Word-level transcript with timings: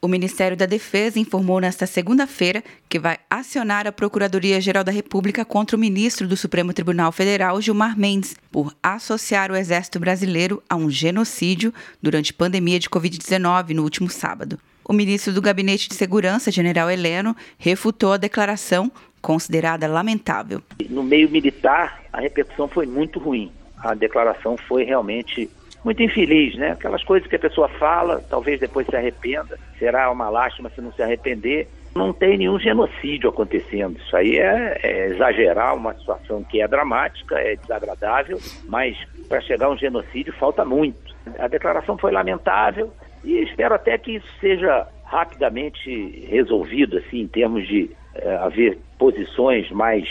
O 0.00 0.06
Ministério 0.06 0.56
da 0.56 0.64
Defesa 0.64 1.18
informou 1.18 1.58
nesta 1.58 1.84
segunda-feira 1.84 2.62
que 2.88 3.00
vai 3.00 3.18
acionar 3.28 3.84
a 3.84 3.90
Procuradoria-Geral 3.90 4.84
da 4.84 4.92
República 4.92 5.44
contra 5.44 5.76
o 5.76 5.80
ministro 5.80 6.28
do 6.28 6.36
Supremo 6.36 6.72
Tribunal 6.72 7.10
Federal, 7.10 7.60
Gilmar 7.60 7.98
Mendes, 7.98 8.36
por 8.52 8.72
associar 8.80 9.50
o 9.50 9.56
Exército 9.56 9.98
Brasileiro 9.98 10.62
a 10.70 10.76
um 10.76 10.88
genocídio 10.88 11.74
durante 12.00 12.32
pandemia 12.32 12.78
de 12.78 12.88
Covid-19 12.88 13.70
no 13.70 13.82
último 13.82 14.08
sábado. 14.08 14.56
O 14.84 14.92
ministro 14.92 15.32
do 15.32 15.42
Gabinete 15.42 15.88
de 15.88 15.96
Segurança, 15.96 16.52
General 16.52 16.88
Heleno, 16.88 17.36
refutou 17.58 18.12
a 18.12 18.16
declaração, 18.16 18.92
considerada 19.20 19.88
lamentável. 19.88 20.62
No 20.88 21.02
meio 21.02 21.28
militar, 21.28 22.04
a 22.12 22.20
repercussão 22.20 22.68
foi 22.68 22.86
muito 22.86 23.18
ruim. 23.18 23.50
A 23.76 23.94
declaração 23.94 24.56
foi 24.56 24.84
realmente 24.84 25.50
muito 25.88 26.02
infeliz, 26.02 26.54
né? 26.56 26.72
Aquelas 26.72 27.02
coisas 27.02 27.26
que 27.26 27.36
a 27.36 27.38
pessoa 27.38 27.66
fala, 27.66 28.22
talvez 28.28 28.60
depois 28.60 28.86
se 28.86 28.94
arrependa. 28.94 29.58
Será 29.78 30.10
uma 30.10 30.28
lástima 30.28 30.68
se 30.68 30.82
não 30.82 30.92
se 30.92 31.02
arrepender. 31.02 31.66
Não 31.96 32.12
tem 32.12 32.36
nenhum 32.36 32.58
genocídio 32.58 33.30
acontecendo. 33.30 33.98
Isso 33.98 34.14
aí 34.14 34.38
é, 34.38 34.78
é 34.82 35.06
exagerar 35.06 35.74
uma 35.74 35.94
situação 35.94 36.44
que 36.44 36.60
é 36.60 36.68
dramática, 36.68 37.36
é 37.38 37.56
desagradável, 37.56 38.38
mas 38.68 38.98
para 39.30 39.40
chegar 39.40 39.66
a 39.66 39.70
um 39.70 39.78
genocídio 39.78 40.30
falta 40.34 40.62
muito. 40.62 41.16
A 41.38 41.48
declaração 41.48 41.96
foi 41.96 42.12
lamentável 42.12 42.92
e 43.24 43.38
espero 43.38 43.74
até 43.74 43.96
que 43.96 44.16
isso 44.16 44.28
seja 44.40 44.86
rapidamente 45.04 46.26
resolvido, 46.28 46.98
assim, 46.98 47.20
em 47.20 47.26
termos 47.26 47.66
de 47.66 47.90
é, 48.14 48.36
haver 48.36 48.78
posições 48.98 49.70
mais 49.70 50.06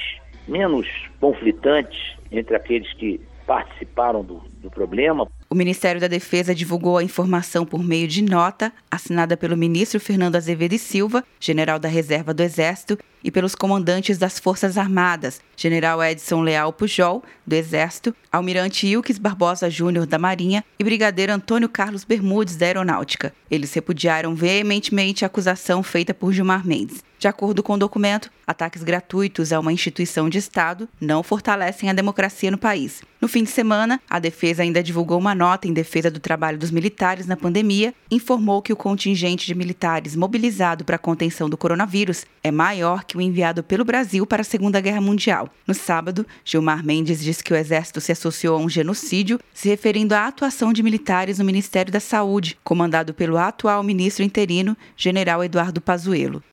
menos 0.47 0.87
conflitantes 1.19 2.17
entre 2.31 2.55
aqueles 2.55 2.91
que 2.93 3.21
participaram 3.45 4.23
do, 4.23 4.41
do 4.59 4.71
problema. 4.71 5.27
O 5.49 5.55
Ministério 5.55 6.01
da 6.01 6.07
Defesa 6.07 6.53
divulgou 6.53 6.97
a 6.97 7.03
informação 7.03 7.65
por 7.65 7.81
meio 7.81 8.05
de 8.05 8.21
nota, 8.21 8.73
assinada 8.91 9.37
pelo 9.37 9.55
ministro 9.55 9.97
Fernando 9.97 10.35
Azevedo 10.35 10.73
e 10.73 10.79
Silva, 10.79 11.23
general 11.39 11.79
da 11.79 11.87
Reserva 11.87 12.33
do 12.33 12.43
Exército, 12.43 12.97
e 13.27 13.31
pelos 13.31 13.55
comandantes 13.55 14.17
das 14.17 14.39
Forças 14.39 14.77
Armadas, 14.77 15.41
general 15.57 16.01
Edson 16.01 16.41
Leal 16.41 16.71
Pujol, 16.71 17.21
do 17.45 17.53
Exército, 17.53 18.15
almirante 18.31 18.87
Ilques 18.87 19.17
Barbosa 19.17 19.69
Júnior, 19.69 20.05
da 20.05 20.17
Marinha, 20.17 20.63
e 20.79 20.83
brigadeiro 20.83 21.33
Antônio 21.33 21.67
Carlos 21.67 22.05
Bermudes, 22.05 22.55
da 22.55 22.65
Aeronáutica. 22.65 23.33
Eles 23.51 23.73
repudiaram 23.73 24.33
veementemente 24.33 25.25
a 25.25 25.27
acusação 25.27 25.83
feita 25.83 26.13
por 26.13 26.31
Gilmar 26.31 26.65
Mendes. 26.65 27.03
De 27.19 27.27
acordo 27.27 27.63
com 27.63 27.73
o 27.73 27.77
documento, 27.77 28.29
ataques 28.45 28.83
gratuitos 28.83 29.51
a 29.51 29.59
uma 29.59 29.73
instituição 29.73 30.29
de 30.29 30.37
Estado 30.37 30.87
não 31.01 31.23
fortalecem 31.23 31.89
a 31.89 31.93
democracia 31.93 32.51
no 32.51 32.59
país. 32.59 33.01
No 33.19 33.27
fim 33.27 33.43
de 33.43 33.49
semana, 33.49 33.99
a 34.07 34.19
defesa 34.19 34.61
ainda 34.61 34.83
divulgou 34.83 35.17
uma 35.17 35.33
nota 35.33 35.67
em 35.67 35.73
defesa 35.73 36.11
do 36.11 36.19
trabalho 36.19 36.59
dos 36.59 36.69
militares 36.69 37.25
na 37.25 37.35
pandemia, 37.35 37.91
informou 38.11 38.61
que 38.61 38.71
o 38.71 38.75
contingente 38.75 39.47
de 39.47 39.55
militares 39.55 40.15
mobilizado 40.15 40.85
para 40.85 40.97
a 40.97 40.99
contenção 40.99 41.49
do 41.49 41.57
coronavírus 41.57 42.23
é 42.43 42.51
maior 42.51 43.03
que 43.03 43.16
enviado 43.21 43.63
pelo 43.63 43.85
Brasil 43.85 44.25
para 44.25 44.41
a 44.41 44.45
Segunda 44.45 44.79
Guerra 44.79 45.01
Mundial. 45.01 45.49
No 45.65 45.73
sábado, 45.73 46.25
Gilmar 46.43 46.85
Mendes 46.85 47.23
disse 47.23 47.43
que 47.43 47.53
o 47.53 47.55
Exército 47.55 48.01
se 48.01 48.11
associou 48.11 48.57
a 48.57 48.59
um 48.59 48.69
genocídio, 48.69 49.39
se 49.53 49.69
referindo 49.69 50.15
à 50.15 50.27
atuação 50.27 50.71
de 50.71 50.83
militares 50.83 51.39
no 51.39 51.45
Ministério 51.45 51.91
da 51.91 51.99
Saúde, 51.99 52.57
comandado 52.63 53.13
pelo 53.13 53.37
atual 53.37 53.83
ministro 53.83 54.23
interino, 54.23 54.75
General 54.95 55.43
Eduardo 55.43 55.81
Pazuello. 55.81 56.43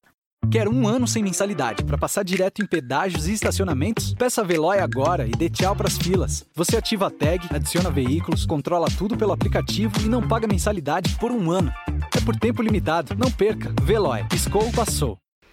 Quer 0.51 0.69
um 0.69 0.87
ano 0.87 1.07
sem 1.07 1.23
mensalidade 1.23 1.85
para 1.85 1.99
passar 1.99 2.23
direto 2.23 2.63
em 2.63 2.67
pedágios 2.67 3.27
e 3.27 3.33
estacionamentos? 3.33 4.15
Peça 4.15 4.43
a 4.43 4.45
Veloy 4.45 4.79
agora 4.79 5.27
e 5.27 5.31
dê 5.31 5.49
tchau 5.49 5.75
para 5.75 5.89
as 5.89 5.97
filas. 5.97 6.45
Você 6.55 6.77
ativa 6.77 7.07
a 7.07 7.11
tag, 7.11 7.47
adiciona 7.51 7.91
veículos, 7.91 8.47
controla 8.47 8.89
tudo 8.97 9.17
pelo 9.17 9.33
aplicativo 9.33 9.95
e 10.01 10.09
não 10.09 10.27
paga 10.27 10.47
mensalidade 10.47 11.17
por 11.19 11.31
um 11.31 11.51
ano. 11.51 11.73
É 12.17 12.21
por 12.21 12.37
tempo 12.37 12.63
limitado. 12.63 13.15
Não 13.17 13.31
perca. 13.31 13.73
Veloy. 13.83 14.25
Piscou, 14.29 14.71
passou. 14.73 15.24